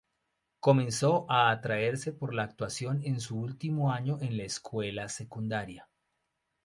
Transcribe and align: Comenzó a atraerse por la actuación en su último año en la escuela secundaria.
Comenzó 0.59 1.27
a 1.29 1.51
atraerse 1.51 2.11
por 2.11 2.33
la 2.33 2.41
actuación 2.41 3.01
en 3.03 3.19
su 3.19 3.37
último 3.37 3.91
año 3.93 4.17
en 4.19 4.35
la 4.35 4.45
escuela 4.45 5.07
secundaria. 5.09 5.89